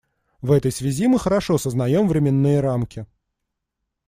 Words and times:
В 0.41 0.51
этой 0.51 0.71
связи 0.71 1.05
мы 1.05 1.19
хорошо 1.19 1.59
сознаем 1.59 2.07
временные 2.07 2.59
рамки. 2.59 3.05